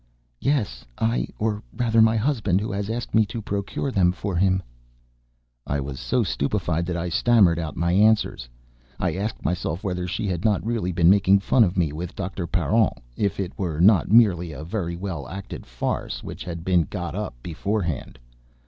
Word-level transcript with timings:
"Yes, 0.39 0.83
I, 0.97 1.27
or 1.37 1.61
rather 1.77 2.01
my 2.01 2.17
husband, 2.17 2.59
who 2.59 2.71
has 2.71 2.89
asked 2.89 3.13
me 3.13 3.23
to 3.27 3.39
procure 3.39 3.91
them 3.91 4.11
for 4.11 4.35
him." 4.35 4.63
I 5.67 5.79
was 5.79 5.99
so 5.99 6.23
stupefied 6.23 6.87
that 6.87 6.97
I 6.97 7.07
stammered 7.07 7.59
out 7.59 7.77
my 7.77 7.91
answers. 7.91 8.49
I 8.99 9.13
asked 9.13 9.45
myself 9.45 9.83
whether 9.83 10.07
she 10.07 10.25
had 10.27 10.43
not 10.43 10.65
really 10.65 10.91
been 10.91 11.11
making 11.11 11.41
fun 11.41 11.63
of 11.63 11.77
me 11.77 11.93
with 11.93 12.15
Doctor 12.15 12.47
Parent, 12.47 12.93
if 13.15 13.39
it 13.39 13.53
were 13.59 13.79
not 13.79 14.09
merely 14.09 14.51
a 14.51 14.63
very 14.63 14.95
well 14.95 15.27
acted 15.27 15.67
farce 15.67 16.23
which 16.23 16.43
had 16.45 16.65
been 16.65 16.85
got 16.85 17.13
up 17.13 17.35
beforehand. 17.43 18.17